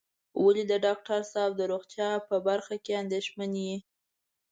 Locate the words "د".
0.71-0.73, 1.57-1.61